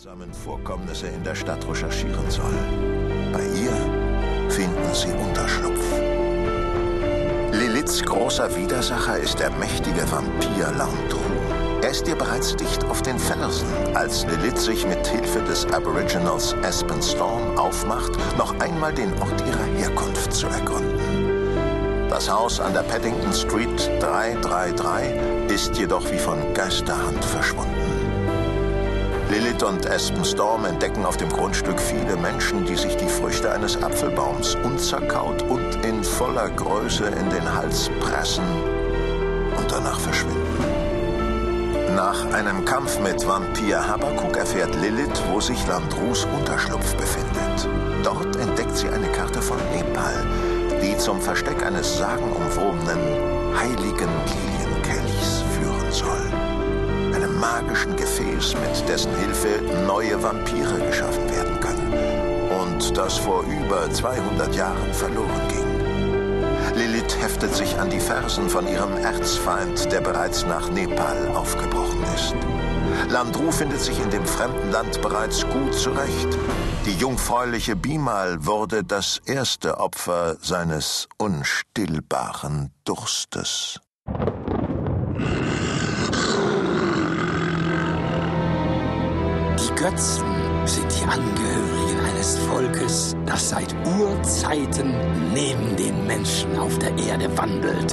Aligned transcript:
seltsamen 0.00 0.32
Vorkommnisse 0.32 1.08
in 1.08 1.22
der 1.24 1.34
Stadt 1.34 1.68
recherchieren 1.68 2.30
soll. 2.30 2.54
Bei 3.34 3.42
ihr 3.42 4.50
finden 4.50 4.94
sie 4.94 5.12
Unterschlupf. 5.12 5.84
Liliths 7.52 8.02
großer 8.02 8.56
Widersacher 8.56 9.18
ist 9.18 9.38
der 9.38 9.50
mächtige 9.50 10.10
Vampir 10.10 10.72
Landru. 10.78 11.20
Er 11.82 11.90
ist 11.90 12.08
ihr 12.08 12.14
bereits 12.14 12.56
dicht 12.56 12.82
auf 12.84 13.02
den 13.02 13.18
Fersen, 13.18 13.68
als 13.94 14.24
Lilith 14.24 14.58
sich 14.58 14.86
mit 14.86 15.06
Hilfe 15.06 15.42
des 15.42 15.66
Aboriginals 15.66 16.54
Aspen 16.62 17.02
Storm 17.02 17.58
aufmacht, 17.58 18.12
noch 18.38 18.58
einmal 18.58 18.94
den 18.94 19.12
Ort 19.20 19.44
ihrer 19.46 19.66
Herkunft 19.76 20.32
zu 20.32 20.46
ergründen. 20.46 22.08
Das 22.08 22.30
Haus 22.30 22.58
an 22.58 22.72
der 22.72 22.84
Paddington 22.84 23.34
Street 23.34 23.90
333 24.00 25.52
ist 25.54 25.76
jedoch 25.76 26.10
wie 26.10 26.18
von 26.18 26.38
Geisterhand 26.54 27.22
verschwunden. 27.22 27.99
Lilith 29.30 29.62
und 29.62 29.88
Aspen 29.88 30.24
Storm 30.24 30.64
entdecken 30.64 31.06
auf 31.06 31.16
dem 31.16 31.28
Grundstück 31.28 31.78
viele 31.80 32.16
Menschen, 32.16 32.64
die 32.64 32.74
sich 32.74 32.96
die 32.96 33.06
Früchte 33.06 33.52
eines 33.52 33.80
Apfelbaums 33.80 34.56
unzerkaut 34.56 35.42
und 35.42 35.84
in 35.84 36.02
voller 36.02 36.50
Größe 36.50 37.04
in 37.04 37.30
den 37.30 37.54
Hals 37.54 37.88
pressen 38.00 38.44
und 39.56 39.70
danach 39.70 40.00
verschwinden. 40.00 40.64
Nach 41.94 42.32
einem 42.32 42.64
Kampf 42.64 42.98
mit 42.98 43.24
Vampir 43.24 43.86
Habakuk 43.86 44.36
erfährt 44.36 44.74
Lilith, 44.74 45.22
wo 45.30 45.40
sich 45.40 45.64
Landrus 45.68 46.24
Unterschlupf 46.36 46.96
befindet. 46.96 47.68
Dort 48.02 48.34
entdeckt 48.34 48.76
sie 48.76 48.88
eine 48.88 49.12
Karte 49.12 49.40
von 49.40 49.58
Nepal, 49.72 50.26
die 50.82 50.98
zum 50.98 51.20
Versteck 51.20 51.64
eines 51.64 51.98
sagenumwobenen 51.98 52.98
heiligen 53.56 54.10
Lilienkelchs 54.26 54.69
Gefäß, 58.40 58.54
mit 58.54 58.88
dessen 58.88 59.14
Hilfe 59.16 59.60
neue 59.86 60.22
Vampire 60.22 60.78
geschaffen 60.86 61.30
werden 61.30 61.60
können. 61.60 61.92
Und 62.60 62.96
das 62.96 63.18
vor 63.18 63.42
über 63.42 63.90
200 63.90 64.54
Jahren 64.54 64.94
verloren 64.94 65.48
ging. 65.48 66.76
Lilith 66.76 67.20
heftet 67.20 67.54
sich 67.54 67.78
an 67.78 67.90
die 67.90 68.00
Fersen 68.00 68.48
von 68.48 68.66
ihrem 68.66 68.96
Erzfeind, 68.96 69.92
der 69.92 70.00
bereits 70.00 70.46
nach 70.46 70.70
Nepal 70.70 71.28
aufgebrochen 71.34 72.02
ist. 72.14 72.34
Landru 73.10 73.50
findet 73.50 73.80
sich 73.80 74.00
in 74.00 74.10
dem 74.10 74.24
fremden 74.24 74.70
Land 74.70 75.00
bereits 75.02 75.46
gut 75.48 75.74
zurecht. 75.74 76.28
Die 76.86 76.94
jungfräuliche 76.94 77.76
Bimal 77.76 78.46
wurde 78.46 78.84
das 78.84 79.20
erste 79.26 79.78
Opfer 79.78 80.36
seines 80.40 81.08
unstillbaren 81.18 82.72
Durstes. 82.84 83.80
Götzen 89.80 90.26
sind 90.66 90.92
die 90.92 91.04
Angehörigen 91.04 92.00
eines 92.06 92.36
Volkes, 92.36 93.16
das 93.24 93.48
seit 93.48 93.74
Urzeiten 93.98 94.94
neben 95.32 95.74
den 95.74 96.06
Menschen 96.06 96.58
auf 96.58 96.78
der 96.78 96.90
Erde 96.98 97.34
wandelt. 97.38 97.90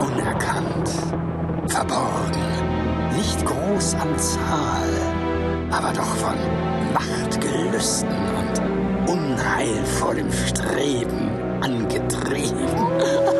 Unerkannt, 0.00 0.90
verborgen, 1.68 3.14
nicht 3.16 3.46
groß 3.46 3.94
an 3.94 4.18
Zahl, 4.18 4.90
aber 5.70 5.92
doch 5.92 6.16
von 6.16 6.34
Machtgelüsten 6.92 8.10
und 8.36 9.08
unheilvollem 9.08 10.32
Streben 10.32 11.30
angetrieben. 11.60 13.36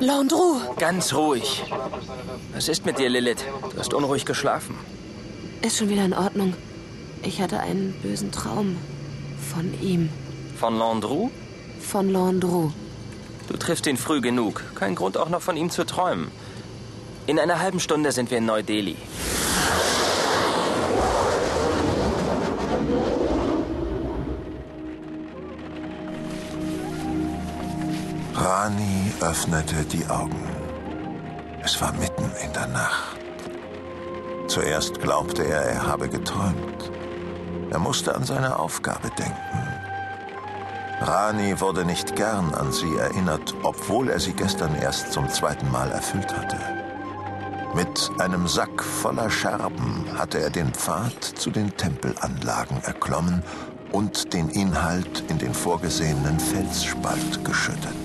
Landru, 0.00 0.60
Ganz 0.78 1.14
ruhig. 1.14 1.64
Was 2.54 2.68
ist 2.68 2.84
mit 2.84 2.98
dir, 2.98 3.08
Lilith? 3.08 3.44
Du 3.72 3.78
hast 3.78 3.94
unruhig 3.94 4.24
geschlafen. 4.24 4.76
ist 5.62 5.78
schon 5.78 5.88
wieder 5.88 6.04
in 6.04 6.14
Ordnung. 6.14 6.54
Ich 7.22 7.40
hatte 7.40 7.60
einen 7.60 7.92
bösen 8.02 8.32
Traum. 8.32 8.76
Von 9.54 9.74
ihm. 9.80 10.08
Von 10.58 10.76
Landru? 10.76 11.30
Von 11.80 12.10
Landru. 12.10 12.72
Du 13.48 13.56
triffst 13.56 13.86
ihn 13.86 13.96
früh 13.96 14.20
genug. 14.20 14.62
Kein 14.74 14.94
Grund 14.94 15.16
auch 15.16 15.28
noch 15.28 15.42
von 15.42 15.56
ihm 15.56 15.70
zu 15.70 15.84
träumen. 15.84 16.30
In 17.26 17.38
einer 17.38 17.60
halben 17.60 17.80
Stunde 17.80 18.10
sind 18.12 18.30
wir 18.30 18.38
in 18.38 18.46
Neu-Delhi. 18.46 18.96
Rani 28.44 29.12
öffnete 29.20 29.84
die 29.84 30.04
Augen. 30.08 30.42
Es 31.62 31.80
war 31.80 31.92
mitten 31.92 32.28
in 32.44 32.52
der 32.52 32.66
Nacht. 32.66 33.16
Zuerst 34.48 35.00
glaubte 35.00 35.44
er, 35.44 35.62
er 35.62 35.86
habe 35.86 36.08
geträumt. 36.08 36.90
Er 37.70 37.78
musste 37.78 38.16
an 38.16 38.24
seine 38.24 38.58
Aufgabe 38.58 39.10
denken. 39.10 39.62
Rani 41.02 41.60
wurde 41.60 41.84
nicht 41.84 42.16
gern 42.16 42.52
an 42.52 42.72
sie 42.72 42.96
erinnert, 42.96 43.54
obwohl 43.62 44.10
er 44.10 44.18
sie 44.18 44.32
gestern 44.32 44.74
erst 44.74 45.12
zum 45.12 45.28
zweiten 45.28 45.70
Mal 45.70 45.92
erfüllt 45.92 46.36
hatte. 46.36 46.58
Mit 47.76 48.10
einem 48.18 48.48
Sack 48.48 48.82
voller 48.82 49.30
Scherben 49.30 50.04
hatte 50.18 50.40
er 50.40 50.50
den 50.50 50.74
Pfad 50.74 51.22
zu 51.22 51.52
den 51.52 51.76
Tempelanlagen 51.76 52.82
erklommen 52.82 53.44
und 53.92 54.32
den 54.34 54.48
Inhalt 54.48 55.22
in 55.28 55.38
den 55.38 55.54
vorgesehenen 55.54 56.40
Felsspalt 56.40 57.44
geschüttet. 57.44 58.01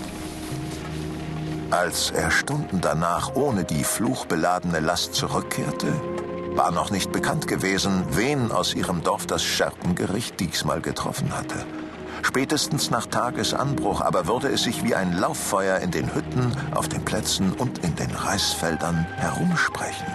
Als 1.70 2.12
er 2.12 2.32
Stunden 2.32 2.80
danach 2.80 3.36
ohne 3.36 3.66
die 3.66 3.84
fluchbeladene 3.84 4.80
Last 4.80 5.16
zurückkehrte, 5.16 5.94
war 6.56 6.72
noch 6.72 6.92
nicht 6.92 7.12
bekannt 7.12 7.48
gewesen, 7.48 8.06
wen 8.12 8.52
aus 8.52 8.74
ihrem 8.74 9.04
Dorf 9.04 9.26
das 9.28 9.44
Scherbengericht 9.44 10.40
diesmal 10.40 10.80
getroffen 10.80 11.36
hatte. 11.36 11.66
Spätestens 12.24 12.90
nach 12.90 13.06
Tagesanbruch 13.06 14.00
aber 14.00 14.28
würde 14.28 14.48
es 14.48 14.64
sich 14.64 14.84
wie 14.86 14.96
ein 14.96 15.12
Lauffeuer 15.14 15.80
in 15.80 15.92
den 15.92 16.16
Hütten, 16.16 16.56
auf 16.74 16.88
den 16.88 17.04
Plätzen 17.04 17.52
und 17.52 17.80
in 17.80 17.96
den 17.96 18.12
Reisfeldern 18.12 19.06
herumsprechen. 19.18 20.08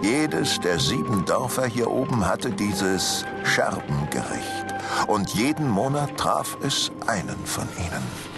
Jedes 0.00 0.60
der 0.60 0.78
sieben 0.78 1.24
Dörfer 1.24 1.66
hier 1.66 1.90
oben 1.90 2.26
hatte 2.26 2.50
dieses 2.50 3.24
Scherbengericht 3.44 4.74
und 5.08 5.30
jeden 5.30 5.68
Monat 5.68 6.16
traf 6.16 6.56
es 6.62 6.92
einen 7.06 7.46
von 7.46 7.68
ihnen. 7.78 8.31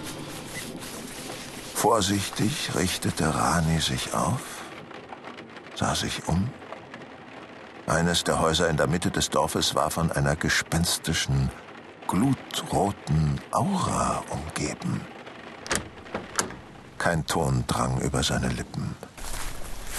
Vorsichtig 1.85 2.75
richtete 2.75 3.35
Rani 3.35 3.79
sich 3.79 4.15
auf, 4.15 4.41
sah 5.75 5.95
sich 5.95 6.27
um. 6.27 6.49
Eines 7.87 8.25
der 8.25 8.41
Häuser 8.41 8.71
in 8.71 8.79
der 8.79 8.87
Mitte 8.87 9.11
des 9.11 9.29
Dorfes 9.29 9.75
war 9.75 9.91
von 9.91 10.11
einer 10.11 10.35
gespenstischen, 10.35 11.51
glutroten 12.09 13.39
Aura 13.51 14.25
umgeben. 14.31 15.03
Kein 16.97 17.27
Ton 17.27 17.65
drang 17.67 18.01
über 18.01 18.23
seine 18.23 18.49
Lippen. 18.49 18.97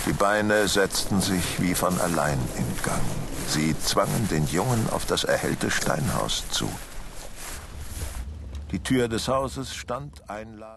Die 0.08 0.14
Beine 0.14 0.68
setzten 0.68 1.22
sich 1.22 1.62
wie 1.62 1.76
von 1.76 2.02
allein 2.02 2.40
in 2.58 2.82
Gang. 2.82 3.06
Sie 3.48 3.78
zwangen 3.78 4.28
den 4.32 4.48
Jungen 4.48 4.90
auf 4.90 5.06
das 5.06 5.24
erhellte 5.24 5.70
Steinhaus 5.70 6.50
zu. 6.50 6.68
Die 8.72 8.80
Tür 8.80 9.08
des 9.08 9.28
Hauses 9.28 9.76
stand 9.76 10.28
einladend. 10.28 10.74